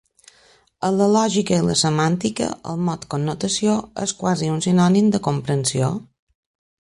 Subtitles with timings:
[0.87, 3.77] En la lògica i la semàntica, el mot "connotació"
[4.07, 5.93] és quasi un sinònim de "comprensió".